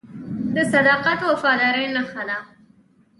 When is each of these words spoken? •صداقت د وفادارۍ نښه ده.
•صداقت 0.73 1.17
د 1.21 1.23
وفادارۍ 1.31 1.85
نښه 1.95 2.23
ده. 2.29 2.37